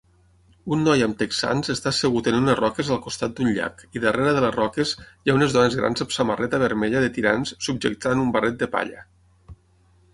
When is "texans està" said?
1.19-1.89